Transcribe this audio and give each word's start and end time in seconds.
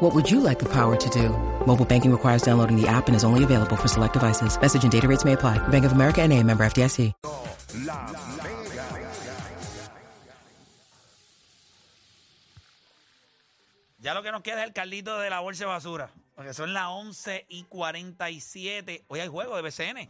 What 0.00 0.14
would 0.14 0.30
you 0.30 0.40
like 0.40 0.58
the 0.58 0.68
power 0.70 0.96
to 0.96 1.10
do? 1.10 1.30
Mobile 1.66 1.84
banking 1.84 2.10
requires 2.12 2.42
downloading 2.42 2.80
the 2.80 2.88
app 2.88 3.06
and 3.08 3.16
is 3.16 3.24
only 3.24 3.44
available 3.44 3.76
for 3.76 3.88
select 3.88 4.12
devices. 4.14 4.58
Message 4.60 4.82
and 4.84 4.92
data 4.92 5.06
rates 5.08 5.24
may 5.24 5.34
apply. 5.34 5.58
Bank 5.68 5.84
of 5.84 5.92
America 5.92 6.22
and 6.22 6.32
a 6.32 6.42
member 6.42 6.64
FDIC. 6.64 7.12
La 7.84 8.06
Mega. 8.42 8.84
Ya 13.98 14.14
lo 14.14 14.22
que 14.22 14.30
nos 14.30 14.42
queda 14.42 14.60
es 14.62 14.66
el 14.68 14.72
caldito 14.72 15.18
de 15.18 15.30
la 15.30 15.40
bolsa 15.40 15.64
de 15.64 15.70
basura. 15.70 16.10
Porque 16.34 16.52
son 16.54 16.74
las 16.74 16.86
11 16.88 17.46
y 17.48 17.64
47. 17.64 19.04
Hoy 19.08 19.20
hay 19.20 19.28
juego 19.28 19.56
de 19.56 19.62
BCN. 19.62 20.08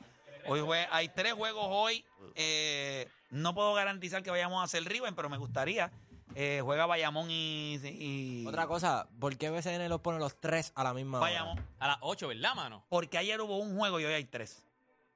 Hoy 0.49 0.61
jue- 0.61 0.87
hay 0.91 1.09
tres 1.09 1.33
juegos 1.35 1.65
hoy. 1.69 2.05
Eh, 2.35 3.09
no 3.31 3.55
puedo 3.55 3.73
garantizar 3.75 4.23
que 4.23 4.31
vayamos 4.31 4.61
a 4.61 4.65
hacer 4.65 4.85
Riven, 4.85 5.15
pero 5.15 5.29
me 5.29 5.39
gustaría. 5.39 5.91
Eh, 6.39 6.61
juega 6.63 6.85
Bayamón 6.85 7.31
y, 7.31 7.77
y- 7.83 8.47
Otra 8.47 8.67
cosa, 8.67 9.09
¿por 9.19 9.39
qué 9.39 9.49
BCN 9.49 9.89
los 9.89 10.03
pone 10.03 10.19
los 10.19 10.39
tres 10.39 10.71
a 10.75 10.85
la 10.85 10.93
misma 10.93 11.17
hora? 11.19 11.31
Bayamón. 11.31 11.65
A 11.79 11.89
las 11.89 11.97
8, 12.03 12.29
¿verdad, 12.29 12.55
mano? 12.55 12.85
Porque 12.91 13.17
ayer 13.17 13.41
hubo 13.41 13.57
un 13.57 13.75
juego 13.75 13.99
y 14.01 14.05
hoy 14.05 14.13
hay 14.13 14.25
tres. 14.27 14.63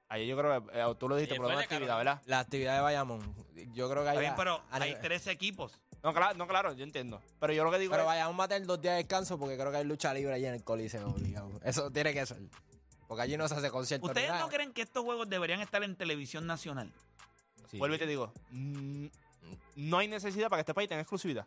Ayer 0.09 0.27
yo 0.27 0.37
creo 0.39 0.65
que 0.67 0.81
eh, 0.81 0.95
tú 0.99 1.11
lo 1.11 1.17
dijiste 1.17 1.35
Ayer 1.35 1.37
por 1.43 1.47
fue 1.49 1.53
una 1.53 1.59
de 1.61 1.65
actividad. 1.65 1.97
¿verdad? 1.99 2.23
La 2.25 2.39
actividad 2.39 2.75
de 2.77 2.81
Bayamón. 2.81 3.35
Yo 3.75 3.91
creo 3.91 4.03
que 4.03 4.09
hay. 4.09 4.17
Está 4.17 4.21
bien, 4.21 4.35
pero 4.35 4.63
a 4.71 4.77
hay 4.83 4.97
tres 5.03 5.27
equipos. 5.27 5.79
No, 6.03 6.15
claro, 6.15 6.39
no, 6.39 6.49
claro, 6.49 6.73
yo 6.73 6.85
entiendo. 6.85 7.21
Pero 7.39 7.53
yo 7.53 7.65
lo 7.65 7.71
que 7.71 7.79
digo 7.79 7.91
Pero 7.91 8.05
es, 8.05 8.07
Bayamón 8.07 8.41
va 8.41 8.45
a 8.45 8.49
tener 8.49 8.67
dos 8.67 8.81
días 8.81 8.93
de 8.93 9.03
descanso 9.03 9.39
porque 9.39 9.59
creo 9.59 9.71
que 9.71 9.77
hay 9.77 9.85
lucha 9.85 10.15
libre 10.15 10.33
allí 10.33 10.47
en 10.47 10.55
el 10.55 10.65
Coliseo. 10.65 11.07
obligado. 11.11 11.51
Eso 11.63 11.91
tiene 11.91 12.15
que 12.15 12.25
ser. 12.25 12.39
Porque 13.07 13.23
allí 13.23 13.37
no 13.37 13.47
se 13.47 13.57
hace 13.57 13.71
concierto. 13.71 14.07
ni 14.07 14.11
¿Ustedes 14.13 14.31
nada. 14.31 14.41
no 14.41 14.49
creen 14.49 14.73
que 14.73 14.81
estos 14.81 15.05
juegos 15.05 15.29
deberían 15.29 15.61
estar 15.61 15.83
en 15.83 15.95
televisión 15.97 16.47
nacional? 16.47 16.91
Sí. 17.71 17.77
vuelvo 17.79 17.95
y 17.97 17.99
te 17.99 18.07
digo, 18.07 18.33
mm, 18.51 19.07
no 19.77 19.99
hay 19.99 20.09
necesidad 20.09 20.49
para 20.49 20.59
que 20.59 20.63
este 20.63 20.75
país 20.75 20.89
tenga 20.89 21.03
exclusividad. 21.03 21.45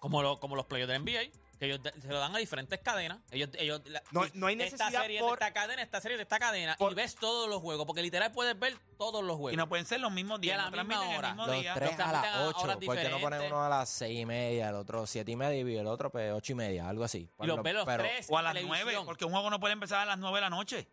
Como, 0.00 0.22
lo- 0.22 0.38
como 0.38 0.54
los 0.54 0.66
players 0.66 0.88
del 0.88 0.98
NBA, 1.02 1.30
que 1.58 1.64
ellos 1.66 1.82
de- 1.82 1.92
se 1.98 2.08
lo 2.08 2.18
dan 2.18 2.34
a 2.34 2.38
diferentes 2.38 2.78
cadenas. 2.80 3.20
Ellos, 3.30 3.48
ellos, 3.54 3.80
la- 3.86 4.02
No- 4.10 4.24
no 4.34 4.48
hay 4.48 4.54
Esta 4.60 4.64
necesidad 4.84 5.00
serie 5.02 5.20
por- 5.20 5.38
de 5.38 5.46
esta 5.46 5.52
cadena, 5.54 5.82
esta 5.82 6.00
serie 6.02 6.18
de 6.18 6.24
esta 6.24 6.38
cadena. 6.38 6.76
por- 6.76 6.92
y 6.92 6.94
ves 6.94 7.14
todos 7.14 7.48
los 7.48 7.62
juegos. 7.62 7.86
Porque 7.86 8.02
literal 8.02 8.30
puedes 8.30 8.58
ver 8.58 8.76
todos 8.98 9.24
los 9.24 9.36
Y 9.36 9.38
juegos. 9.38 9.56
no 9.56 9.66
pueden 9.68 9.86
ser 9.86 10.00
los 10.00 10.12
mismos 10.12 10.42
días. 10.42 10.56
Y 10.56 10.58
a 10.58 10.58
la 10.58 10.64
no 10.64 10.72
transmiten 10.72 10.98
misma 11.00 11.12
el 11.14 11.18
hora. 11.18 11.28
mismo 11.28 11.46
Los 11.46 11.56
día. 11.60 11.74
tres 11.74 11.90
Los 11.92 12.00
a 12.00 12.02
las 12.02 12.10
transmiten 12.20 12.34
a 12.42 12.48
8. 12.48 12.58
horas 12.60 12.76
¿Por 12.84 12.96
qué 12.98 13.08
no 13.08 13.18
ponen 13.20 13.40
uno 13.46 13.64
a 13.64 13.68
las 13.70 13.88
6 13.88 14.20
y 14.20 14.26
media, 14.26 14.68
el 14.68 14.74
otro 14.74 15.06
7 15.06 15.30
y 15.32 15.36
media 15.36 15.56
y 15.72 15.76
el 15.78 15.86
otro 15.86 16.10
pues 16.10 16.32
8 16.34 16.52
y 16.52 16.54
media? 16.54 16.86
Algo 16.86 17.04
así. 17.04 17.30
y 17.40 17.46
los 17.46 17.62
ves 17.62 17.72
los 17.74 17.86
Pero 17.86 18.02
tres. 18.02 18.26
O 18.28 18.36
a 18.36 18.42
las 18.42 18.54
nueve, 18.62 18.92
porque 19.06 19.24
un 19.24 19.32
juego 19.32 19.48
no 19.48 19.58
puede 19.58 19.72
empezar 19.72 20.00
a 20.00 20.04
las 20.04 20.18
nueve 20.18 20.36
de 20.36 20.40
la 20.42 20.50
noche. 20.50 20.86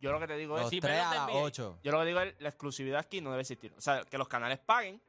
Yo 0.00 0.10
lo 0.10 0.18
que 0.18 0.26
te 0.26 0.36
digo 0.36 0.56
es, 0.56 0.62
Los 0.62 0.70
Sí, 0.70 0.80
3 0.80 0.92
pero 0.96 1.06
a 1.08 1.14
las 1.14 1.26
del 1.26 1.34
NBA. 1.36 1.42
8. 1.44 1.78
yo 1.84 1.92
lo 1.92 2.00
que 2.00 2.06
digo 2.06 2.20
es, 2.20 2.34
la 2.40 2.48
exclusividad 2.48 3.00
aquí 3.00 3.20
no 3.20 3.30
debe 3.30 3.42
existir. 3.42 3.72
O 3.76 3.80
sea, 3.82 4.02
que 4.04 4.16
los 4.18 4.26
canales 4.28 4.58
paguen, 4.58 5.00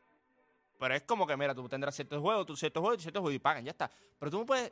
pero 0.81 0.95
es 0.95 1.03
como 1.03 1.27
que, 1.27 1.37
mira, 1.37 1.53
tú 1.53 1.69
tendrás 1.69 1.93
ciertos 1.95 2.19
juegos, 2.19 2.45
tú 2.47 2.57
ciertos 2.57 2.81
juegos, 2.81 2.99
ciertos 3.01 3.21
juegos 3.21 3.35
y 3.35 3.39
pagan, 3.39 3.63
ya 3.63 3.69
está. 3.71 3.89
Pero 4.19 4.31
tú 4.31 4.39
no 4.39 4.45
puedes, 4.47 4.71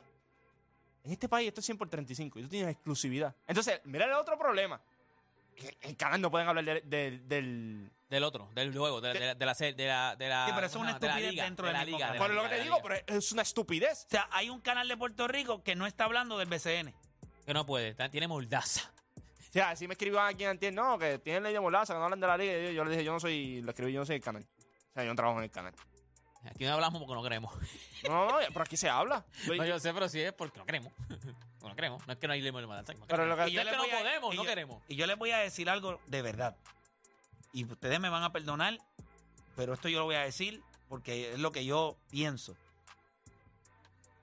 en 1.04 1.12
este 1.12 1.28
país 1.28 1.46
esto 1.48 1.60
es 1.60 1.66
100 1.66 1.78
por 1.78 1.88
35 1.88 2.38
y 2.40 2.42
tú 2.42 2.48
tienes 2.48 2.72
exclusividad. 2.74 3.32
Entonces, 3.46 3.80
mira 3.84 4.06
el 4.06 4.12
otro 4.14 4.36
problema. 4.36 4.80
El, 5.56 5.76
el 5.82 5.96
canal 5.96 6.20
no 6.20 6.30
pueden 6.30 6.48
hablar 6.48 6.64
de- 6.64 6.80
de- 6.82 7.18
del... 7.20 7.90
Del 8.10 8.24
otro, 8.24 8.48
del 8.56 8.76
juego, 8.76 9.00
de, 9.00 9.12
de 9.12 9.20
la- 9.20 9.34
de 9.36 9.46
la 9.46 9.54
serie, 9.54 9.74
de 9.74 9.86
la, 9.86 10.16
de 10.16 10.28
la. 10.28 10.46
Sí, 10.46 10.52
pero 10.52 10.66
eso 10.66 10.72
es 10.72 10.72
¿cómo 10.72 10.82
una 10.82 10.92
estupidez 10.94 11.30
liga, 11.30 11.44
dentro 11.44 11.66
de 11.68 11.72
la 11.72 11.84
liga. 11.84 12.14
Por 12.18 12.30
lo 12.34 12.42
que 12.42 12.48
te 12.48 12.60
digo, 12.64 12.78
pero 12.82 12.96
es 13.06 13.30
una 13.30 13.42
estupidez. 13.42 14.04
O 14.06 14.10
sea, 14.10 14.28
hay 14.32 14.50
un 14.50 14.60
canal 14.60 14.88
de 14.88 14.96
Puerto 14.96 15.28
Rico 15.28 15.62
que 15.62 15.76
no 15.76 15.86
está 15.86 16.06
hablando 16.06 16.36
del 16.36 16.48
BCN. 16.48 16.92
Que 17.46 17.54
no 17.54 17.64
puede, 17.64 17.94
tiene 18.08 18.26
moldaza. 18.26 18.90
O 19.16 19.52
sea, 19.52 19.76
si 19.76 19.86
me 19.86 19.94
escribían 19.94 20.26
aquí 20.26 20.44
antes, 20.44 20.72
no, 20.72 20.98
que 20.98 21.20
tienen 21.20 21.44
ley 21.44 21.52
de 21.52 21.60
molaza, 21.60 21.92
que 21.94 21.98
no 21.98 22.04
hablan 22.04 22.18
de 22.18 22.26
la 22.26 22.36
liga. 22.36 22.52
Yo, 22.58 22.70
yo 22.72 22.84
le 22.84 22.90
dije, 22.90 23.04
yo 23.04 23.12
no 23.12 23.20
soy, 23.20 23.62
lo 23.62 23.70
escribí, 23.70 23.92
yo 23.92 24.00
no 24.00 24.06
soy 24.06 24.16
el 24.16 24.22
canal. 24.22 24.42
O 24.42 24.92
sea, 24.94 25.04
yo 25.04 25.10
no 25.10 25.14
trabajo 25.14 25.38
en 25.38 25.44
el 25.44 25.50
canal. 25.52 25.72
Aquí 26.44 26.64
no 26.64 26.72
hablamos 26.72 27.00
porque 27.00 27.14
no 27.14 27.22
queremos. 27.22 27.52
No, 28.08 28.26
no, 28.30 28.38
pero 28.48 28.62
aquí 28.62 28.76
se 28.78 28.88
habla. 28.88 29.26
No, 29.46 29.64
yo 29.64 29.78
sé, 29.78 29.92
pero 29.92 30.08
sí 30.08 30.20
es 30.20 30.32
porque 30.32 30.58
no 30.58 30.64
queremos. 30.64 30.90
no 31.62 31.74
queremos. 31.76 32.06
No 32.06 32.12
es 32.14 32.18
que 32.18 32.26
no 32.26 32.32
hay 32.32 32.50
moldaza. 32.50 32.94
no 32.94 33.06
Pero 33.06 33.26
lo 33.26 33.36
que- 33.36 33.48
Y 33.48 33.52
yo 33.52 33.60
es 33.60 33.66
le 33.66 33.70
que 33.72 33.76
no 33.76 33.82
a- 33.84 33.86
podemos, 33.98 34.34
y 34.34 34.36
no 34.38 34.42
yo- 34.42 34.48
queremos. 34.48 34.82
Y 34.88 34.96
yo 34.96 35.06
les 35.06 35.18
voy 35.18 35.30
a 35.32 35.38
decir 35.38 35.68
algo 35.68 36.00
de 36.06 36.22
verdad. 36.22 36.56
Y 37.52 37.64
ustedes 37.64 38.00
me 38.00 38.08
van 38.08 38.22
a 38.22 38.32
perdonar, 38.32 38.78
pero 39.56 39.74
esto 39.74 39.88
yo 39.90 39.98
lo 39.98 40.04
voy 40.06 40.14
a 40.14 40.20
decir 40.20 40.62
porque 40.88 41.32
es 41.34 41.38
lo 41.38 41.52
que 41.52 41.64
yo 41.66 41.98
pienso. 42.10 42.56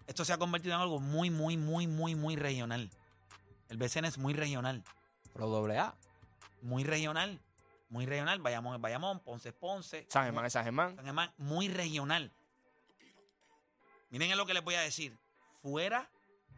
Esto 0.08 0.24
se 0.26 0.34
ha 0.34 0.38
convertido 0.38 0.74
en 0.76 0.82
algo 0.82 1.00
muy, 1.00 1.30
muy, 1.30 1.58
muy, 1.58 1.86
muy, 1.86 2.16
muy 2.16 2.36
regional. 2.36 2.90
El 3.70 3.78
BCN 3.78 4.06
es 4.06 4.18
muy 4.18 4.34
regional. 4.34 4.84
Pero 5.34 5.48
doble 5.50 5.78
A. 5.78 5.94
Muy 6.62 6.84
regional. 6.84 7.40
Muy 7.90 8.06
regional. 8.06 8.40
Bayamón 8.40 8.76
es 8.76 8.82
Bayamón, 8.82 9.20
Ponce 9.20 9.50
es 9.50 9.56
Ponce. 9.56 10.06
San 10.10 10.26
Germán 10.26 10.46
es 10.46 10.54
San 10.54 10.64
Germán. 10.64 10.96
San 10.96 11.06
Germán, 11.06 11.34
muy 11.38 11.70
regional. 11.70 12.32
Miren 14.10 14.38
lo 14.38 14.46
que 14.46 14.54
les 14.54 14.64
voy 14.64 14.76
a 14.76 14.82
decir. 14.82 15.18
Fuera 15.62 16.10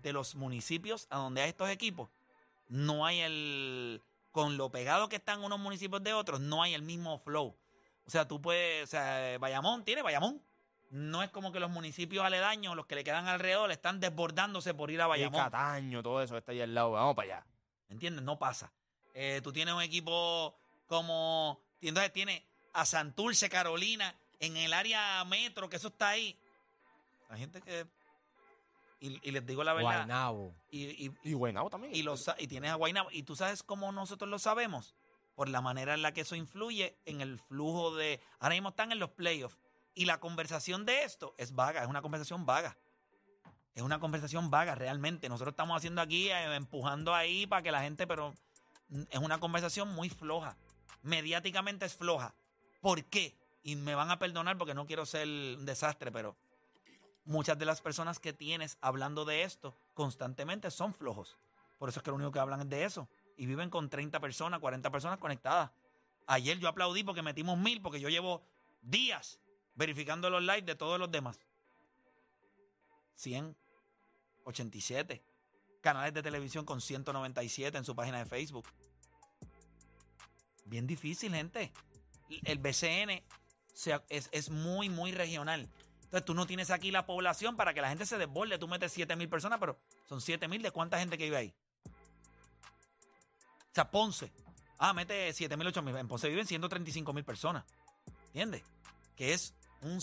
de 0.02 0.14
los 0.14 0.36
municipios 0.36 1.08
a 1.10 1.18
donde 1.18 1.42
hay 1.42 1.50
estos 1.50 1.70
equipos, 1.70 2.10
no 2.68 3.06
hay 3.06 3.20
el. 3.22 4.04
Con 4.32 4.58
lo 4.58 4.70
pegado 4.70 5.10
que 5.10 5.16
están 5.16 5.44
unos 5.44 5.60
municipios 5.60 6.04
de 6.04 6.14
otros, 6.14 6.40
no 6.40 6.62
hay 6.62 6.76
el 6.76 6.84
mismo 6.84 7.18
flow. 7.18 7.58
O 8.06 8.10
sea, 8.10 8.28
tú 8.28 8.40
puedes. 8.42 8.84
O 8.84 8.88
sea, 8.88 9.38
Bayamón 9.40 9.84
tiene 9.84 10.02
Bayamón. 10.02 10.42
No 10.92 11.22
es 11.22 11.30
como 11.30 11.52
que 11.52 11.60
los 11.60 11.70
municipios 11.70 12.26
aledaños, 12.26 12.76
los 12.76 12.86
que 12.86 12.96
le 12.96 13.04
quedan 13.04 13.28
alrededor, 13.28 13.72
están 13.72 14.00
desbordándose 14.00 14.74
por 14.74 14.90
ir 14.92 15.02
a 15.02 15.06
Y 15.06 15.10
Bayamón. 15.10 15.42
Cataño, 15.42 16.02
todo 16.04 16.22
eso 16.22 16.38
está 16.38 16.52
ahí 16.52 16.62
al 16.62 16.74
lado. 16.74 16.92
Vamos 16.92 17.16
para 17.16 17.38
allá. 17.38 17.46
¿Entiendes? 17.90 18.24
No 18.24 18.38
pasa. 18.38 18.72
Eh, 19.14 19.42
tú 19.44 19.52
tienes 19.52 19.74
un 19.74 19.82
equipo 19.82 20.56
como. 20.90 21.62
Entonces 21.80 22.12
tiene 22.12 22.46
a 22.74 22.86
Santurce, 22.86 23.48
Carolina, 23.50 24.14
en 24.42 24.58
el 24.58 24.74
área 24.74 25.24
metro, 25.24 25.70
que 25.70 25.78
eso 25.78 25.88
está 25.88 26.10
ahí. 26.10 26.38
Hay 27.30 27.40
gente 27.40 27.62
que. 27.62 27.88
Y, 29.00 29.26
y 29.26 29.32
les 29.32 29.46
digo 29.46 29.64
la 29.64 29.72
verdad. 29.74 29.92
Guaynabo. 30.00 30.54
Y, 30.72 31.06
y, 31.06 31.12
Y 31.24 31.34
Guaynabo 31.34 31.70
también. 31.70 31.96
y, 31.96 32.02
lo 32.04 32.18
sa- 32.18 32.36
y 32.38 32.48
tienes 32.48 32.72
a 32.72 32.76
Guaynabo. 32.76 33.10
Y 33.12 33.24
tú 33.24 33.36
sabes 33.38 33.64
cómo 33.64 33.92
nosotros 33.94 34.30
lo 34.30 34.40
sabemos. 34.40 34.94
Por 35.36 35.48
la 35.48 35.62
manera 35.62 35.94
en 35.94 36.02
la 36.02 36.12
que 36.12 36.22
eso 36.22 36.36
influye 36.36 36.98
en 37.06 37.22
el 37.22 37.40
flujo 37.40 37.96
de. 37.96 38.20
Ahora 38.40 38.56
mismo 38.56 38.70
están 38.70 38.92
en 38.92 39.00
los 39.00 39.12
playoffs. 39.12 39.58
Y 39.96 40.04
la 40.04 40.20
conversación 40.20 40.86
de 40.86 41.04
esto 41.04 41.34
es 41.38 41.54
vaga, 41.54 41.82
es 41.82 41.88
una 41.88 42.02
conversación 42.02 42.46
vaga. 42.46 42.78
Es 43.74 43.84
una 43.84 44.00
conversación 44.00 44.50
vaga 44.50 44.76
realmente. 44.76 45.30
Nosotros 45.30 45.54
estamos 45.54 45.78
haciendo 45.78 46.02
aquí, 46.02 46.30
eh, 46.30 46.56
empujando 46.56 47.14
ahí 47.16 47.48
para 47.48 47.62
que 47.62 47.72
la 47.72 47.82
gente, 47.82 48.06
pero 48.06 48.34
es 49.10 49.20
una 49.20 49.40
conversación 49.40 49.94
muy 49.94 50.10
floja. 50.10 50.58
Mediáticamente 51.02 51.86
es 51.86 51.96
floja. 51.96 52.34
¿Por 52.82 53.04
qué? 53.06 53.36
Y 53.64 53.76
me 53.76 53.96
van 53.96 54.12
a 54.12 54.20
perdonar 54.20 54.58
porque 54.58 54.74
no 54.74 54.86
quiero 54.86 55.06
ser 55.06 55.28
un 55.28 55.66
desastre, 55.66 56.12
pero 56.12 56.36
muchas 57.26 57.58
de 57.58 57.66
las 57.66 57.82
personas 57.82 58.20
que 58.20 58.34
tienes 58.34 58.78
hablando 58.82 59.26
de 59.26 59.44
esto 59.44 59.76
constantemente 59.94 60.72
son 60.72 60.94
flojos. 60.94 61.38
Por 61.78 61.90
eso 61.90 62.00
es 62.00 62.04
que 62.04 62.12
lo 62.12 62.16
único 62.16 62.32
que 62.32 62.40
hablan 62.40 62.62
es 62.62 62.70
de 62.70 62.84
eso. 62.84 63.08
Y 63.38 63.46
viven 63.46 63.70
con 63.70 63.90
30 63.90 64.20
personas, 64.20 64.60
40 64.60 64.90
personas 64.92 65.18
conectadas. 65.20 65.72
Ayer 66.28 66.60
yo 66.60 66.68
aplaudí 66.68 67.04
porque 67.04 67.22
metimos 67.22 67.58
mil, 67.58 67.82
porque 67.82 68.00
yo 68.00 68.10
llevo 68.10 68.44
días 68.82 69.40
verificando 69.76 70.30
los 70.30 70.44
likes 70.44 70.66
de 70.66 70.76
todos 70.76 71.00
los 71.00 71.10
demás. 71.10 71.40
100, 73.16 73.56
87. 74.44 75.24
Canales 75.82 76.14
de 76.14 76.22
televisión 76.22 76.66
con 76.66 76.82
197 76.82 77.78
en 77.78 77.86
su 77.86 77.96
página 77.96 78.20
de 78.20 78.26
Facebook. 78.26 78.68
Bien 80.70 80.86
difícil, 80.86 81.34
gente. 81.34 81.74
El 82.44 82.60
BCN 82.60 83.24
es, 84.10 84.30
es 84.32 84.50
muy, 84.50 84.90
muy 84.90 85.12
regional. 85.12 85.68
Entonces 86.04 86.26
tú 86.26 86.34
no 86.34 86.46
tienes 86.46 86.70
aquí 86.72 86.92
la 86.92 87.06
población 87.06 87.56
para 87.56 87.74
que 87.74 87.82
la 87.82 87.90
gente 87.90 88.06
se 88.06 88.18
desborde. 88.18 88.58
Tú 88.58 88.68
metes 88.68 88.92
7 88.92 89.16
mil 89.16 89.30
personas, 89.30 89.60
pero 89.60 89.80
son 90.08 90.22
7 90.22 90.48
mil 90.48 90.62
de 90.62 90.72
cuánta 90.72 91.00
gente 91.00 91.18
que 91.18 91.26
vive 91.26 91.38
ahí. 91.38 91.54
O 91.86 93.74
sea, 93.74 93.90
Ponce. 93.90 94.32
Ah, 94.78 94.94
mete 94.94 95.34
7 95.34 95.58
mil, 95.58 95.68
8 95.68 95.82
mil. 95.82 95.96
En 95.98 96.08
Ponce 96.08 96.30
viven 96.30 96.48
135 96.48 97.14
mil 97.14 97.24
personas. 97.24 97.66
¿Entiendes? 98.28 98.64
Que 99.16 99.34
es 99.34 99.54
un 99.82 100.00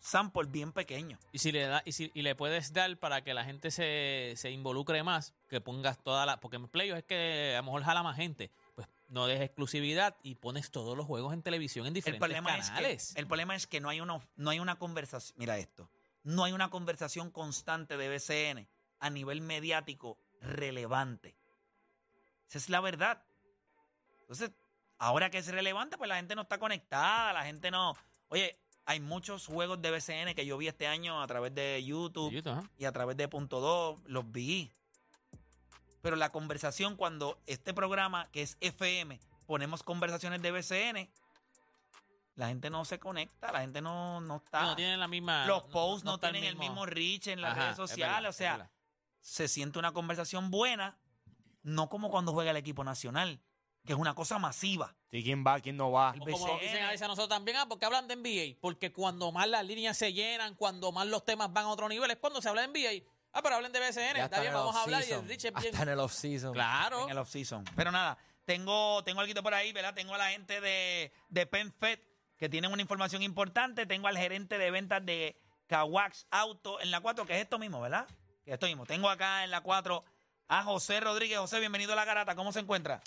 sample 0.00 0.48
bien 0.48 0.72
pequeño. 0.72 1.18
Y 1.32 1.38
si 1.38 1.52
le 1.52 1.66
da, 1.66 1.82
y, 1.84 1.92
si, 1.92 2.10
y 2.14 2.22
le 2.22 2.34
puedes 2.34 2.72
dar 2.72 2.96
para 2.98 3.22
que 3.22 3.34
la 3.34 3.44
gente 3.44 3.70
se, 3.70 4.34
se 4.36 4.50
involucre 4.50 5.02
más, 5.02 5.34
que 5.48 5.60
pongas 5.60 6.02
toda 6.02 6.26
la. 6.26 6.40
Porque 6.40 6.56
en 6.56 6.68
playoffs 6.68 6.98
es 6.98 7.04
que 7.04 7.54
a 7.54 7.58
lo 7.58 7.64
mejor 7.64 7.82
jala 7.82 8.02
más 8.02 8.16
gente. 8.16 8.50
Pues 8.74 8.88
no 9.08 9.26
des 9.26 9.40
exclusividad 9.40 10.16
y 10.22 10.34
pones 10.34 10.70
todos 10.70 10.96
los 10.96 11.06
juegos 11.06 11.32
en 11.32 11.42
televisión 11.42 11.86
en 11.86 11.90
El 11.90 11.94
diferentes 11.94 12.20
problema, 12.20 12.56
es 12.56 12.68
canales. 12.68 13.14
que, 13.14 13.20
el 13.20 13.26
problema 13.26 13.56
es 13.56 13.66
que 13.66 13.80
no 13.80 13.88
hay, 13.88 14.00
una, 14.00 14.20
no 14.36 14.50
hay 14.50 14.60
una 14.60 14.78
conversación. 14.78 15.36
Mira 15.38 15.58
esto. 15.58 15.90
No 16.24 16.44
hay 16.44 16.52
una 16.52 16.68
conversación 16.68 17.30
constante 17.30 17.96
de 17.96 18.08
BCN 18.08 18.68
a 19.00 19.10
nivel 19.10 19.40
mediático 19.40 20.18
relevante. 20.40 21.36
Esa 22.48 22.58
es 22.58 22.68
la 22.68 22.80
verdad. 22.80 23.22
Entonces, 24.20 24.50
ahora 24.98 25.30
que 25.30 25.38
es 25.38 25.48
relevante, 25.48 25.96
pues 25.96 26.08
la 26.08 26.16
gente 26.16 26.34
no 26.34 26.42
está 26.42 26.58
conectada, 26.58 27.32
la 27.32 27.44
gente 27.44 27.70
no. 27.70 27.96
Oye, 28.28 28.58
hay 28.88 29.00
muchos 29.00 29.46
juegos 29.46 29.82
de 29.82 29.90
BCN 29.90 30.34
que 30.34 30.46
yo 30.46 30.56
vi 30.56 30.66
este 30.66 30.86
año 30.86 31.22
a 31.22 31.26
través 31.26 31.54
de 31.54 31.84
YouTube 31.84 32.32
y 32.78 32.86
a 32.86 32.90
través 32.90 33.18
de 33.18 33.28
Punto 33.28 33.60
2, 33.60 33.98
los 34.06 34.32
vi. 34.32 34.72
Pero 36.00 36.16
la 36.16 36.32
conversación, 36.32 36.96
cuando 36.96 37.38
este 37.46 37.74
programa, 37.74 38.30
que 38.32 38.40
es 38.40 38.56
FM, 38.62 39.20
ponemos 39.44 39.82
conversaciones 39.82 40.40
de 40.40 40.52
BCN, 40.52 41.10
la 42.36 42.48
gente 42.48 42.70
no 42.70 42.86
se 42.86 42.98
conecta, 42.98 43.52
la 43.52 43.60
gente 43.60 43.82
no, 43.82 44.22
no 44.22 44.36
está. 44.36 44.62
No 44.62 44.76
tienen 44.76 44.98
la 44.98 45.06
misma. 45.06 45.44
los 45.44 45.64
posts 45.64 46.06
no, 46.06 46.16
tienen 46.18 46.44
el 46.44 46.56
mismo 46.56 46.86
reach 46.86 47.26
en 47.26 47.42
las 47.42 47.52
Ajá, 47.52 47.60
redes 47.60 47.72
es 47.72 47.76
sociales. 47.90 48.14
verdad, 48.14 48.30
o 48.30 48.32
sea, 48.32 48.70
se 49.20 49.48
siente 49.48 49.78
una 49.78 49.92
conversación 49.92 50.50
buena, 50.50 50.96
no 51.62 51.90
como 51.90 52.10
cuando 52.10 52.32
juega 52.32 52.52
el 52.52 52.56
equipo 52.56 52.84
nacional, 52.84 53.38
que 53.88 53.94
es 53.94 53.98
una 53.98 54.14
cosa 54.14 54.38
masiva. 54.38 54.94
¿Y 55.10 55.24
quién 55.24 55.42
va? 55.46 55.58
¿Quién 55.60 55.78
no 55.78 55.90
va? 55.90 56.12
El 56.14 56.20
como 56.20 56.58
dicen 56.58 56.82
a 56.84 56.88
veces 56.88 57.00
a 57.00 57.08
nosotros 57.08 57.30
también, 57.30 57.56
ah, 57.56 57.64
porque 57.66 57.86
hablan 57.86 58.06
de 58.06 58.16
NBA. 58.16 58.58
Porque 58.60 58.92
cuando 58.92 59.32
más 59.32 59.48
las 59.48 59.64
líneas 59.64 59.96
se 59.96 60.12
llenan, 60.12 60.54
cuando 60.56 60.92
más 60.92 61.06
los 61.06 61.24
temas 61.24 61.50
van 61.50 61.64
a 61.64 61.68
otro 61.68 61.88
nivel, 61.88 62.10
es 62.10 62.18
cuando 62.18 62.42
se 62.42 62.50
habla 62.50 62.66
de 62.66 62.68
NBA. 62.68 63.10
Ah, 63.32 63.40
pero 63.42 63.54
hablen 63.54 63.72
de 63.72 63.80
BCN. 63.80 64.18
Está 64.18 64.42
bien, 64.42 64.52
vamos 64.52 64.76
a 64.76 64.82
hablar 64.82 65.02
y 65.08 65.12
el 65.12 65.26
Rich 65.26 65.46
es 65.46 65.54
bien. 65.54 65.72
Hasta 65.72 65.82
en 65.84 65.88
el 65.88 66.00
off-season. 66.00 66.52
Claro. 66.52 67.04
en 67.04 67.12
el 67.12 67.18
off-season. 67.18 67.64
Pero 67.74 67.90
nada, 67.90 68.18
tengo, 68.44 69.02
tengo 69.04 69.22
algo 69.22 69.42
por 69.42 69.54
ahí, 69.54 69.72
¿verdad? 69.72 69.94
Tengo 69.94 70.14
a 70.14 70.18
la 70.18 70.28
gente 70.28 70.60
de, 70.60 71.10
de 71.30 71.46
PenFed 71.46 71.98
que 72.36 72.50
tienen 72.50 72.70
una 72.70 72.82
información 72.82 73.22
importante. 73.22 73.86
Tengo 73.86 74.06
al 74.06 74.18
gerente 74.18 74.58
de 74.58 74.70
ventas 74.70 75.04
de 75.04 75.40
Kawax 75.66 76.26
Auto 76.30 76.78
en 76.82 76.90
la 76.90 77.00
4, 77.00 77.24
que 77.24 77.36
es 77.36 77.42
esto 77.42 77.58
mismo, 77.58 77.80
¿verdad? 77.80 78.06
Que 78.44 78.50
es 78.50 78.54
esto 78.54 78.66
mismo. 78.66 78.84
Tengo 78.84 79.08
acá 79.08 79.44
en 79.44 79.50
la 79.50 79.62
4 79.62 80.04
a 80.48 80.62
José 80.62 81.00
Rodríguez. 81.00 81.38
José, 81.38 81.58
bienvenido 81.60 81.94
a 81.94 81.96
la 81.96 82.04
garata. 82.04 82.34
¿Cómo 82.34 82.52
se 82.52 82.60
encuentra? 82.60 83.00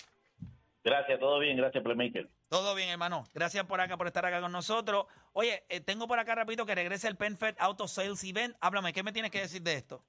Gracias, 0.84 1.20
todo 1.20 1.38
bien, 1.38 1.56
gracias, 1.56 1.82
Playmaker. 1.82 2.28
Todo 2.48 2.74
bien, 2.74 2.88
hermano. 2.88 3.24
Gracias 3.32 3.64
por 3.66 3.80
acá, 3.80 3.96
por 3.96 4.08
estar 4.08 4.26
acá 4.26 4.40
con 4.40 4.50
nosotros. 4.50 5.06
Oye, 5.32 5.62
eh, 5.68 5.80
tengo 5.80 6.08
por 6.08 6.18
acá, 6.18 6.34
repito, 6.34 6.66
que 6.66 6.74
regrese 6.74 7.06
el 7.06 7.16
PenFed 7.16 7.54
Auto 7.58 7.86
Sales 7.86 8.22
Event. 8.24 8.56
Háblame, 8.60 8.92
¿qué 8.92 9.02
me 9.02 9.12
tienes 9.12 9.30
que 9.30 9.40
decir 9.40 9.62
de 9.62 9.74
esto? 9.74 10.04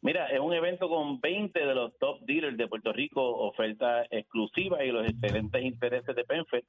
Mira, 0.00 0.28
es 0.28 0.38
un 0.38 0.52
evento 0.54 0.88
con 0.88 1.20
20 1.20 1.58
de 1.58 1.74
los 1.74 1.98
top 1.98 2.20
dealers 2.20 2.56
de 2.56 2.68
Puerto 2.68 2.92
Rico, 2.92 3.20
ofertas 3.20 4.06
exclusivas 4.12 4.82
y 4.84 4.92
los 4.92 5.04
excelentes 5.04 5.62
intereses 5.64 6.14
de 6.14 6.24
PenFed. 6.24 6.62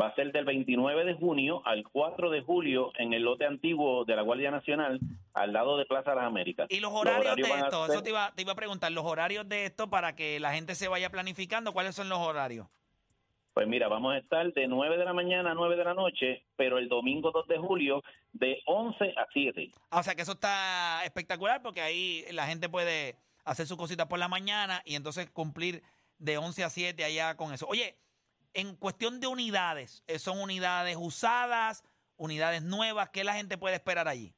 Va 0.00 0.06
a 0.06 0.14
ser 0.14 0.32
del 0.32 0.44
29 0.46 1.04
de 1.04 1.14
junio 1.14 1.60
al 1.66 1.84
4 1.84 2.30
de 2.30 2.40
julio 2.40 2.92
en 2.98 3.12
el 3.12 3.22
lote 3.22 3.44
antiguo 3.44 4.04
de 4.06 4.16
la 4.16 4.22
Guardia 4.22 4.50
Nacional, 4.50 4.98
al 5.34 5.52
lado 5.52 5.76
de 5.76 5.84
Plaza 5.84 6.14
Las 6.14 6.24
Américas. 6.24 6.66
Y 6.70 6.80
los 6.80 6.92
horarios, 6.92 7.36
de 7.36 7.42
esto, 7.42 7.86
ser- 7.86 7.94
eso 7.94 8.02
te 8.02 8.08
iba, 8.10 8.32
te 8.34 8.42
iba 8.42 8.52
a 8.52 8.56
preguntar, 8.56 8.90
los 8.90 9.04
horarios 9.04 9.46
de 9.48 9.66
esto 9.66 9.90
para 9.90 10.14
que 10.16 10.40
la 10.40 10.54
gente 10.54 10.74
se 10.74 10.88
vaya 10.88 11.10
planificando, 11.10 11.72
¿cuáles 11.74 11.94
son 11.94 12.08
los 12.08 12.18
horarios? 12.18 12.66
Pues 13.52 13.68
mira, 13.68 13.86
vamos 13.88 14.14
a 14.14 14.18
estar 14.18 14.50
de 14.54 14.66
9 14.66 14.96
de 14.96 15.04
la 15.04 15.12
mañana 15.12 15.50
a 15.50 15.54
9 15.54 15.76
de 15.76 15.84
la 15.84 15.92
noche, 15.92 16.42
pero 16.56 16.78
el 16.78 16.88
domingo 16.88 17.30
2 17.30 17.46
de 17.48 17.58
julio 17.58 18.02
de 18.32 18.62
11 18.64 19.12
a 19.14 19.26
7. 19.30 19.70
Ah, 19.90 20.00
O 20.00 20.02
sea 20.02 20.14
que 20.14 20.22
eso 20.22 20.32
está 20.32 21.04
espectacular 21.04 21.60
porque 21.60 21.82
ahí 21.82 22.24
la 22.32 22.46
gente 22.46 22.70
puede 22.70 23.16
hacer 23.44 23.66
sus 23.66 23.76
cositas 23.76 24.06
por 24.06 24.18
la 24.18 24.28
mañana 24.28 24.80
y 24.86 24.94
entonces 24.94 25.28
cumplir 25.30 25.82
de 26.18 26.38
11 26.38 26.64
a 26.64 26.70
7 26.70 27.04
allá 27.04 27.36
con 27.36 27.52
eso. 27.52 27.66
Oye, 27.68 27.94
en 28.54 28.76
cuestión 28.76 29.20
de 29.20 29.26
unidades, 29.26 30.02
eh, 30.06 30.18
¿son 30.18 30.40
unidades 30.40 30.96
usadas, 30.98 31.84
unidades 32.16 32.62
nuevas? 32.62 33.10
¿Qué 33.10 33.24
la 33.24 33.34
gente 33.34 33.58
puede 33.58 33.76
esperar 33.76 34.08
allí? 34.08 34.34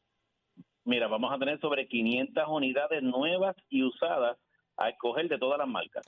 Mira, 0.84 1.08
vamos 1.08 1.32
a 1.32 1.38
tener 1.38 1.58
sobre 1.60 1.88
500 1.88 2.44
unidades 2.48 3.02
nuevas 3.02 3.56
y 3.70 3.82
usadas 3.82 4.36
a 4.76 4.88
escoger 4.90 5.28
de 5.28 5.38
todas 5.38 5.58
las 5.58 5.68
marcas. 5.68 6.04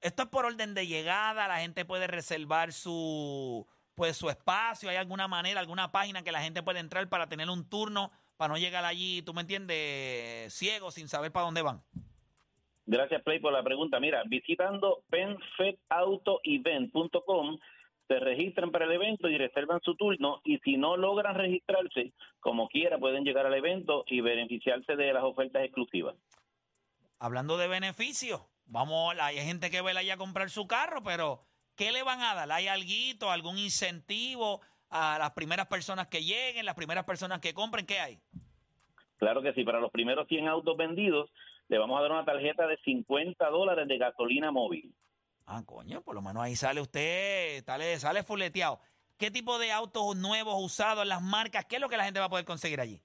Esto 0.00 0.24
es 0.24 0.28
por 0.28 0.44
orden 0.44 0.74
de 0.74 0.86
llegada, 0.86 1.48
la 1.48 1.58
gente 1.58 1.84
puede 1.84 2.06
reservar 2.06 2.72
su 2.72 3.66
pues 3.94 4.14
su 4.18 4.28
espacio, 4.28 4.90
hay 4.90 4.96
alguna 4.96 5.26
manera, 5.26 5.58
alguna 5.58 5.90
página 5.90 6.22
que 6.22 6.30
la 6.30 6.42
gente 6.42 6.62
puede 6.62 6.80
entrar 6.80 7.08
para 7.08 7.30
tener 7.30 7.48
un 7.48 7.66
turno, 7.66 8.12
para 8.36 8.52
no 8.52 8.58
llegar 8.58 8.84
allí, 8.84 9.22
tú 9.22 9.32
me 9.32 9.40
entiendes, 9.40 10.52
ciego, 10.52 10.90
sin 10.90 11.08
saber 11.08 11.32
para 11.32 11.46
dónde 11.46 11.62
van. 11.62 11.82
Gracias, 12.86 13.22
Play, 13.22 13.40
por 13.40 13.52
la 13.52 13.64
pregunta. 13.64 13.98
Mira, 13.98 14.22
visitando 14.26 15.02
penfedautoevent.com 15.10 17.58
se 18.06 18.20
registran 18.20 18.70
para 18.70 18.84
el 18.84 18.92
evento 18.92 19.28
y 19.28 19.36
reservan 19.36 19.80
su 19.82 19.96
turno 19.96 20.40
y 20.44 20.58
si 20.58 20.76
no 20.76 20.96
logran 20.96 21.34
registrarse, 21.34 22.12
como 22.38 22.68
quiera, 22.68 22.98
pueden 22.98 23.24
llegar 23.24 23.46
al 23.46 23.54
evento 23.54 24.04
y 24.06 24.20
beneficiarse 24.20 24.94
de 24.94 25.12
las 25.12 25.24
ofertas 25.24 25.64
exclusivas. 25.64 26.14
Hablando 27.18 27.56
de 27.56 27.66
beneficios, 27.66 28.42
vamos, 28.66 29.16
hay 29.20 29.38
gente 29.38 29.70
que 29.70 29.80
va 29.80 29.90
allá 29.90 30.14
a 30.14 30.18
comprar 30.18 30.50
su 30.50 30.68
carro, 30.68 31.02
pero 31.02 31.40
¿qué 31.74 31.90
le 31.90 32.04
van 32.04 32.20
a 32.20 32.34
dar? 32.34 32.52
¿Hay 32.52 32.68
alguito, 32.68 33.32
algún 33.32 33.58
incentivo 33.58 34.60
a 34.90 35.18
las 35.18 35.32
primeras 35.32 35.66
personas 35.66 36.06
que 36.06 36.22
lleguen, 36.22 36.64
las 36.64 36.76
primeras 36.76 37.02
personas 37.04 37.40
que 37.40 37.54
compren? 37.54 37.86
¿Qué 37.86 37.98
hay? 37.98 38.20
Claro 39.16 39.42
que 39.42 39.52
sí, 39.54 39.64
para 39.64 39.80
los 39.80 39.90
primeros 39.90 40.28
100 40.28 40.46
autos 40.46 40.76
vendidos, 40.76 41.28
le 41.68 41.78
vamos 41.78 41.98
a 41.98 42.02
dar 42.02 42.12
una 42.12 42.24
tarjeta 42.24 42.66
de 42.66 42.76
50 42.78 43.48
dólares 43.50 43.88
de 43.88 43.98
gasolina 43.98 44.50
móvil. 44.50 44.94
Ah, 45.46 45.62
coño, 45.64 46.02
por 46.02 46.14
lo 46.14 46.22
menos 46.22 46.42
ahí 46.42 46.56
sale 46.56 46.80
usted, 46.80 47.64
sale, 47.64 47.98
sale 47.98 48.22
fuleteado. 48.22 48.80
¿Qué 49.16 49.30
tipo 49.30 49.58
de 49.58 49.72
autos 49.72 50.16
nuevos, 50.16 50.54
usados, 50.62 51.06
las 51.06 51.22
marcas? 51.22 51.64
¿Qué 51.64 51.76
es 51.76 51.80
lo 51.80 51.88
que 51.88 51.96
la 51.96 52.04
gente 52.04 52.20
va 52.20 52.26
a 52.26 52.30
poder 52.30 52.44
conseguir 52.44 52.80
allí? 52.80 53.00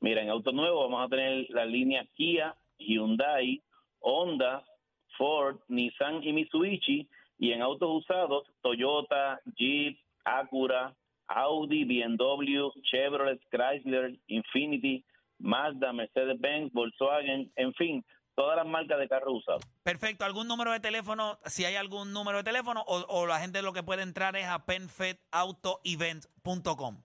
Mira, 0.00 0.22
en 0.22 0.30
autos 0.30 0.54
nuevos 0.54 0.88
vamos 0.88 1.04
a 1.04 1.08
tener 1.08 1.46
la 1.50 1.66
línea 1.66 2.06
Kia, 2.14 2.56
Hyundai, 2.78 3.62
Honda, 4.00 4.64
Ford, 5.16 5.58
Nissan 5.68 6.22
y 6.22 6.32
Mitsubishi. 6.32 7.08
Y 7.38 7.52
en 7.52 7.62
autos 7.62 8.04
usados, 8.04 8.44
Toyota, 8.62 9.40
Jeep, 9.56 9.98
Acura, 10.24 10.94
Audi, 11.26 11.84
BMW, 11.84 12.70
Chevrolet, 12.82 13.40
Chrysler, 13.50 14.18
Infinity, 14.28 15.04
Mazda, 15.38 15.92
Mercedes-Benz, 15.92 16.72
Volkswagen, 16.72 17.52
en 17.56 17.74
fin, 17.74 18.04
todas 18.34 18.56
las 18.56 18.66
marcas 18.66 18.98
de 18.98 19.08
carros 19.08 19.34
usados. 19.34 19.62
Perfecto, 19.82 20.24
¿algún 20.24 20.46
número 20.46 20.72
de 20.72 20.80
teléfono? 20.80 21.38
Si 21.44 21.64
hay 21.64 21.76
algún 21.76 22.12
número 22.12 22.38
de 22.38 22.44
teléfono, 22.44 22.82
o, 22.86 23.04
o 23.08 23.26
la 23.26 23.40
gente 23.40 23.62
lo 23.62 23.72
que 23.72 23.82
puede 23.82 24.02
entrar 24.02 24.36
es 24.36 24.46
a 24.46 24.64
penfedautoevent.com. 24.64 27.02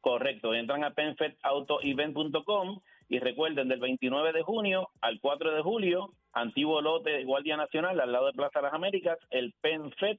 Correcto, 0.00 0.54
entran 0.54 0.84
a 0.84 0.94
penfedautoevent.com 0.94 2.80
y 3.08 3.18
recuerden 3.18 3.68
del 3.68 3.78
29 3.78 4.32
de 4.32 4.42
junio 4.42 4.88
al 5.00 5.20
4 5.20 5.54
de 5.54 5.62
julio, 5.62 6.14
antiguo 6.32 6.80
lote 6.80 7.10
de 7.10 7.24
Guardia 7.24 7.56
Nacional 7.56 8.00
al 8.00 8.10
lado 8.10 8.26
de 8.26 8.32
Plaza 8.32 8.62
Las 8.62 8.72
Américas, 8.72 9.18
el 9.30 9.52
PenFed 9.60 10.18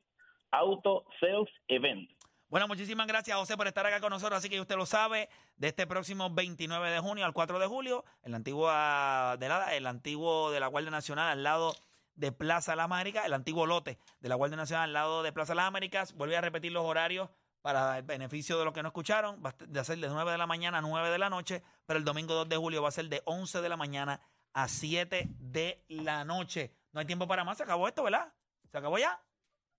Auto 0.52 1.06
Sales 1.20 1.50
Event. 1.68 2.10
Bueno, 2.54 2.68
muchísimas 2.68 3.08
gracias, 3.08 3.36
José, 3.36 3.58
por 3.58 3.66
estar 3.66 3.84
acá 3.84 4.00
con 4.00 4.12
nosotros. 4.12 4.38
Así 4.38 4.48
que 4.48 4.62
usted 4.62 4.76
lo 4.76 4.86
sabe, 4.86 5.28
de 5.58 5.70
este 5.70 5.88
próximo 5.88 6.30
29 6.30 6.92
de 6.92 7.00
junio 7.00 7.26
al 7.26 7.34
4 7.34 7.58
de 7.58 7.66
julio, 7.66 8.06
el 8.22 8.36
antiguo 8.36 8.68
de 8.68 9.50
la, 9.50 9.70
el 9.72 9.88
antiguo 9.88 10.52
de 10.52 10.60
la 10.60 10.68
Guardia 10.68 10.92
Nacional 10.92 11.32
al 11.32 11.42
lado 11.42 11.76
de 12.14 12.32
Plaza 12.32 12.76
Las 12.76 12.86
Américas, 12.86 13.26
el 13.26 13.34
antiguo 13.34 13.66
lote 13.66 13.98
de 14.20 14.30
la 14.30 14.36
Guardia 14.36 14.56
Nacional 14.56 14.84
al 14.84 14.94
lado 14.94 15.24
de 15.24 15.34
Plaza 15.34 15.56
Las 15.56 15.66
Américas. 15.66 16.14
Vuelve 16.14 16.38
a 16.38 16.42
repetir 16.42 16.72
los 16.72 16.86
horarios 16.86 17.32
para 17.64 17.98
el 17.98 18.04
beneficio 18.04 18.60
de 18.60 18.66
los 18.66 18.74
que 18.76 18.84
no 18.84 18.90
escucharon. 18.90 19.42
Va 19.44 19.50
a 19.50 19.84
ser 19.84 19.98
de 19.98 20.08
9 20.08 20.32
de 20.32 20.38
la 20.38 20.46
mañana 20.46 20.78
a 20.78 20.82
9 20.82 21.10
de 21.10 21.18
la 21.18 21.32
noche, 21.32 21.64
pero 21.88 21.98
el 21.98 22.06
domingo 22.06 22.36
2 22.36 22.50
de 22.50 22.58
julio 22.58 22.84
va 22.84 22.90
a 22.90 22.92
ser 22.92 23.10
de 23.10 23.24
11 23.26 23.62
de 23.64 23.70
la 23.70 23.78
mañana 23.78 24.22
a 24.54 24.68
7 24.68 25.28
de 25.40 25.84
la 25.88 26.24
noche. 26.24 26.72
No 26.92 27.00
hay 27.00 27.08
tiempo 27.08 27.28
para 27.28 27.44
más, 27.44 27.58
se 27.58 27.64
acabó 27.64 27.88
esto, 27.88 28.04
¿verdad? 28.04 28.32
¿Se 28.72 28.78
acabó 28.78 29.00
ya? 29.00 29.20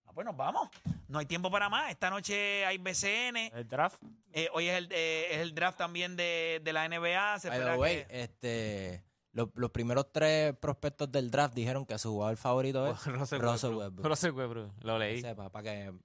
Ah, 0.06 0.10
pues 0.12 0.26
nos 0.26 0.36
vamos. 0.36 0.70
No 1.08 1.18
hay 1.18 1.26
tiempo 1.26 1.50
para 1.50 1.68
más. 1.68 1.90
Esta 1.90 2.10
noche 2.10 2.64
hay 2.64 2.78
BCN. 2.78 3.50
El 3.54 3.68
draft. 3.68 4.02
Eh, 4.32 4.48
hoy 4.52 4.68
es 4.68 4.78
el, 4.78 4.88
eh, 4.90 5.28
es 5.32 5.38
el 5.38 5.54
draft 5.54 5.78
también 5.78 6.16
de, 6.16 6.60
de 6.64 6.72
la 6.72 6.88
NBA. 6.88 7.38
Se 7.40 7.48
By 7.48 7.58
espera 7.58 7.74
the 7.74 7.78
way, 7.80 8.04
que- 8.06 8.22
este, 8.22 9.04
los, 9.32 9.48
los 9.54 9.70
primeros 9.70 10.10
tres 10.12 10.54
prospectos 10.56 11.10
del 11.12 11.30
draft 11.30 11.54
dijeron 11.54 11.84
que 11.86 11.98
su 11.98 12.10
jugador 12.10 12.36
favorito 12.36 12.86
es 12.90 13.04
Russell 13.06 13.12
Russell 13.40 13.40
Westbrook. 13.74 13.78
Westbrook. 13.82 14.06
Russell 14.06 14.30
Westbrook, 14.32 14.72
lo 14.84 14.98
leí. 14.98 15.20
sepa, 15.20 15.50
para 15.50 15.62
que 15.62 15.80
Era 15.80 15.92
no 15.92 15.98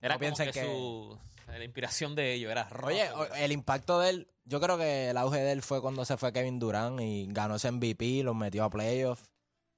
como 0.00 0.18
piensen 0.18 0.46
que, 0.46 0.52
que- 0.52 0.64
su 0.64 1.18
la 1.46 1.62
inspiración 1.64 2.14
de 2.14 2.32
ellos 2.32 2.50
era 2.50 2.68
Oye, 2.84 3.08
Russell 3.10 3.32
o- 3.32 3.34
el 3.36 3.52
impacto 3.52 4.00
de 4.00 4.10
él, 4.10 4.28
yo 4.44 4.60
creo 4.60 4.78
que 4.78 5.10
el 5.10 5.16
auge 5.16 5.38
de 5.40 5.52
él 5.52 5.62
fue 5.62 5.80
cuando 5.82 6.04
se 6.04 6.16
fue 6.16 6.32
Kevin 6.32 6.58
Durant 6.58 7.00
y 7.00 7.26
ganó 7.30 7.56
ese 7.56 7.70
MVP, 7.70 8.22
los 8.22 8.34
metió 8.34 8.64
a 8.64 8.70
playoffs. 8.70 9.30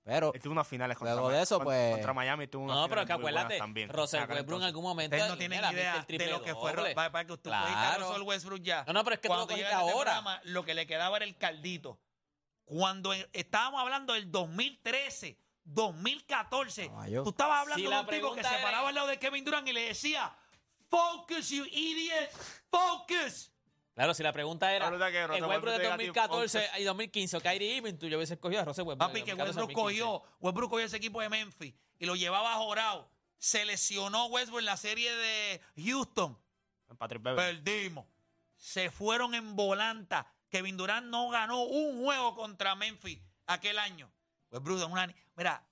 Pero 0.07 0.33
Él 0.33 0.41
tuvo 0.41 0.53
unas 0.53 0.69
finales 0.69 0.97
contra, 0.97 1.15
Luego 1.15 1.31
de 1.31 1.43
eso, 1.43 1.59
pues- 1.61 1.95
contra 1.95 2.15
Miami. 2.15 2.47
Tuvo 2.47 2.63
unas 2.63 2.77
No, 2.77 2.89
pero 2.89 3.01
es 3.01 3.07
que 3.09 3.13
acuérdate, 3.13 3.59
también. 3.59 3.89
Russell 3.89 4.21
Westbrook 4.31 4.61
en 4.61 4.67
algún 4.69 4.85
momento. 4.85 5.17
Ustedes 5.17 5.31
no 5.33 5.37
tienen 5.37 5.59
mira, 5.59 5.73
idea 5.73 6.05
el 6.09 6.19
de 6.19 6.27
lo 6.31 6.43
que 6.43 6.55
fue. 6.55 6.73
doble. 6.73 6.95
Para, 6.95 7.11
para 7.11 7.25
que 7.27 7.33
usted 7.33 7.51
Claro. 7.51 8.07
Russell 8.09 8.23
Westbrook 8.23 8.63
ya. 8.63 8.85
No, 8.87 8.93
no, 8.93 9.03
pero 9.03 9.15
es 9.15 9.21
que 9.21 9.27
tú 9.27 9.35
Cuando 9.35 9.43
lo 9.47 9.49
cogiste 9.49 9.69
llega 9.69 9.81
este 9.81 9.93
ahora. 9.93 10.13
programa, 10.13 10.41
lo 10.45 10.65
que 10.65 10.75
le 10.75 10.87
quedaba 10.87 11.17
era 11.17 11.27
el 11.27 11.37
caldito. 11.37 11.99
Cuando 12.65 13.13
estábamos 13.33 13.81
hablando 13.81 14.13
del 14.13 14.31
2013, 14.31 15.41
2014, 15.65 16.87
Caballo. 16.89 17.25
tú 17.25 17.31
estabas 17.31 17.61
hablando 17.63 17.85
Si 17.85 17.91
de 17.91 17.99
un 18.01 18.07
tipo 18.07 18.33
que 18.35 18.45
se 18.45 18.59
paraba 18.63 18.89
al 18.91 18.95
lado 18.95 19.09
de 19.09 19.19
Kevin 19.19 19.45
Durant 19.45 19.67
y 19.67 19.73
le 19.73 19.89
decía, 19.89 20.33
focus, 20.89 21.49
you 21.51 21.65
idiot, 21.65 22.31
focus. 22.71 23.51
Claro, 23.97 24.13
si 24.13 24.23
la 24.23 24.31
pregunta 24.31 24.71
era 24.75 24.91
La 24.91 25.11
que 25.11 25.23
el 25.23 25.27
Russell 25.27 25.45
Westbrook 25.45 25.79
de 25.79 25.89
Westbrook 25.89 26.11
llega 26.11 26.25
a 26.25 26.29
2014 26.29 26.59
ti, 26.59 26.83
y 26.83 26.85
2015 26.85 27.37
o 27.39 27.41
Kyrie 27.41 27.77
Irving, 27.77 27.95
tú 27.95 28.07
yo 28.09 28.19
hubiese 28.19 28.35
escogido 28.35 28.61
a 28.61 28.65
Russell 28.67 28.85
Westbrook. 28.85 29.09
Papi, 29.09 29.23
que 29.23 29.31
2014, 29.31 29.59
Westbrook 29.59 29.71
2015. 29.75 30.03
cogió, 30.03 30.37
Westbrook 30.39 30.71
cogió 30.71 30.85
ese 30.85 30.97
equipo 30.99 31.23
de 31.23 31.31
Memphis 31.31 31.75
y 31.99 32.05
lo 32.05 32.15
llevaba 32.15 32.53
jorado. 32.57 33.09
Se 33.39 33.65
lesionó 33.65 34.27
Westbrook 34.27 34.59
en 34.59 34.67
la 34.67 34.77
serie 34.77 35.11
de 35.17 35.63
Houston. 35.83 36.39
Patrick. 36.99 37.23
Perdimos. 37.23 38.05
Se 38.57 38.91
fueron 38.91 39.35
en 39.35 39.57
volanta. 39.57 40.31
Kevin 40.51 40.77
Durant 40.77 41.07
no 41.07 41.31
ganó 41.31 41.63
un 41.63 42.05
juego 42.05 42.35
contra 42.35 42.75
Memphis 42.75 43.19
aquel 43.47 43.79
año. 43.79 44.13
Westbrook 44.51 44.91
una... 44.91 45.15
Mira, 45.37 45.67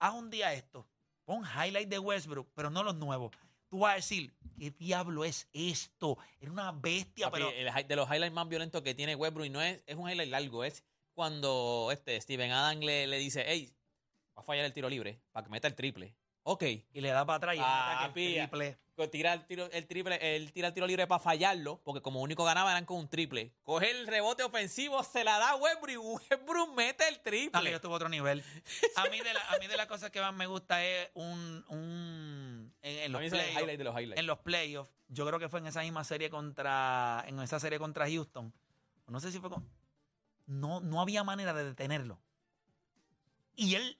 haz 0.00 0.14
un 0.14 0.30
día 0.30 0.52
esto. 0.52 0.84
Pon 1.24 1.44
highlight 1.44 1.88
de 1.88 2.00
Westbrook, 2.00 2.48
pero 2.56 2.70
no 2.70 2.82
los 2.82 2.96
nuevos. 2.96 3.30
Tú 3.68 3.78
vas 3.78 3.92
a 3.92 3.96
decir, 3.96 4.34
¿qué 4.58 4.70
diablo 4.70 5.24
es 5.24 5.48
esto? 5.52 6.18
Era 6.40 6.50
una 6.50 6.72
bestia, 6.72 7.30
Papi, 7.30 7.42
pero... 7.42 7.78
el 7.78 7.88
de 7.88 7.96
los 7.96 8.08
highlights 8.08 8.32
más 8.34 8.48
violentos 8.48 8.82
que 8.82 8.94
tiene 8.94 9.14
Westbrook 9.14 9.46
y 9.46 9.50
no 9.50 9.60
es, 9.62 9.80
es 9.86 9.96
un 9.96 10.08
highlight 10.08 10.30
largo, 10.30 10.64
es 10.64 10.84
cuando 11.14 11.90
este 11.92 12.20
Steven 12.20 12.50
Adams 12.50 12.84
le, 12.84 13.06
le 13.06 13.18
dice, 13.18 13.44
hey, 13.46 13.72
va 14.36 14.42
a 14.42 14.44
fallar 14.44 14.64
el 14.64 14.72
tiro 14.72 14.88
libre 14.88 15.20
para 15.32 15.44
que 15.44 15.50
meta 15.50 15.68
el 15.68 15.74
triple. 15.74 16.16
Ok. 16.42 16.62
Y 16.62 17.00
le 17.00 17.08
da 17.08 17.24
para 17.24 17.36
atrás 17.36 17.56
y 17.56 17.58
Papi, 17.58 18.38
el 18.38 18.48
triple. 18.48 18.78
Tira 19.10 19.32
el 19.32 19.44
tiro, 19.44 19.68
el 19.72 19.86
triple, 19.88 20.36
él 20.36 20.52
tira 20.52 20.68
el 20.68 20.74
tiro 20.74 20.86
libre 20.86 21.04
para 21.08 21.18
fallarlo, 21.18 21.80
porque 21.82 22.00
como 22.00 22.20
único 22.22 22.44
ganaba 22.44 22.70
eran 22.70 22.84
con 22.84 22.98
un 22.98 23.08
triple. 23.08 23.52
Coge 23.64 23.90
el 23.90 24.06
rebote 24.06 24.44
ofensivo, 24.44 25.02
se 25.02 25.24
la 25.24 25.36
da 25.38 25.50
a 25.50 25.56
Westbrook 25.56 25.90
y 25.90 25.96
Westbrook 25.96 26.74
mete 26.76 27.08
el 27.08 27.16
Dale, 27.16 27.40
yo 27.42 27.50
triple. 27.50 27.74
estuve 27.74 27.92
a 27.92 27.96
otro 27.96 28.08
nivel. 28.08 28.44
A 28.94 29.08
mí 29.08 29.20
de, 29.20 29.34
la, 29.34 29.40
a 29.48 29.58
mí 29.58 29.66
de 29.66 29.76
las 29.76 29.86
cosas 29.86 30.10
que 30.12 30.20
más 30.20 30.32
me 30.32 30.46
gusta 30.46 30.84
es 30.84 31.10
un... 31.14 31.64
un 31.68 32.23
en, 32.84 33.12
los 33.12 33.22
playoffs. 33.22 33.78
los 33.78 34.18
en 34.18 34.26
los 34.26 34.38
playoffs, 34.40 34.90
yo 35.08 35.26
creo 35.26 35.38
que 35.38 35.48
fue 35.48 35.60
en 35.60 35.66
esa 35.66 35.80
misma 35.80 36.04
serie 36.04 36.28
contra, 36.28 37.24
en 37.26 37.40
esa 37.40 37.58
serie 37.58 37.78
contra 37.78 38.06
Houston. 38.06 38.52
No 39.06 39.20
sé 39.20 39.32
si 39.32 39.40
fue 39.40 39.50
con, 39.50 39.66
no, 40.46 40.80
no 40.80 41.00
había 41.00 41.24
manera 41.24 41.54
de 41.54 41.64
detenerlo. 41.64 42.20
Y 43.56 43.74
él 43.74 43.98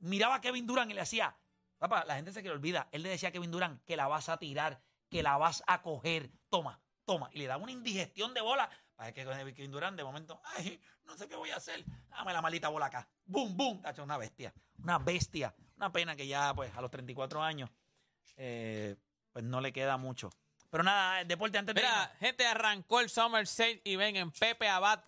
miraba 0.00 0.36
a 0.36 0.40
Kevin 0.40 0.66
Durant 0.66 0.90
y 0.90 0.94
le 0.94 1.00
decía, 1.00 1.36
papá, 1.78 2.04
la 2.04 2.16
gente 2.16 2.32
se 2.32 2.42
que 2.42 2.48
le 2.48 2.54
olvida. 2.54 2.88
Él 2.92 3.02
le 3.02 3.08
decía 3.08 3.30
a 3.30 3.32
Kevin 3.32 3.50
Durant 3.50 3.82
que 3.84 3.96
la 3.96 4.06
vas 4.06 4.28
a 4.28 4.38
tirar, 4.38 4.82
que 5.08 5.22
la 5.22 5.38
vas 5.38 5.62
a 5.66 5.80
coger. 5.80 6.30
Toma, 6.50 6.80
toma. 7.06 7.30
Y 7.32 7.38
le 7.38 7.46
daba 7.46 7.62
una 7.62 7.72
indigestión 7.72 8.34
de 8.34 8.40
bola. 8.42 8.68
Para 8.96 9.14
que 9.14 9.24
Kevin 9.54 9.70
Durant 9.70 9.96
de 9.96 10.04
momento, 10.04 10.42
ay, 10.56 10.78
no 11.04 11.16
sé 11.16 11.26
qué 11.26 11.36
voy 11.36 11.50
a 11.50 11.56
hacer. 11.56 11.84
Dame 12.10 12.34
la 12.34 12.42
maldita 12.42 12.68
bola 12.68 12.86
acá. 12.86 13.08
Boom, 13.24 13.56
boom. 13.56 13.80
Tacho, 13.80 14.04
una 14.04 14.18
bestia. 14.18 14.52
Una 14.82 14.98
bestia. 14.98 15.54
Una 15.76 15.90
pena 15.90 16.16
que 16.16 16.26
ya, 16.26 16.52
pues, 16.54 16.74
a 16.76 16.82
los 16.82 16.90
34 16.90 17.42
años, 17.42 17.70
eh, 18.36 18.96
pues 19.32 19.44
no 19.44 19.60
le 19.60 19.72
queda 19.72 19.96
mucho. 19.96 20.30
Pero 20.70 20.84
nada, 20.84 21.20
el 21.20 21.28
deporte 21.28 21.58
antes 21.58 21.74
de 21.74 21.80
irnos. 21.80 21.96
Mira, 21.96 22.16
gente, 22.20 22.46
arrancó 22.46 23.00
el 23.00 23.10
Summer 23.10 23.46
Sale 23.46 23.80
y 23.84 23.96
ven 23.96 24.16
en 24.16 24.30
Pepe 24.30 24.68
Abad 24.68 25.02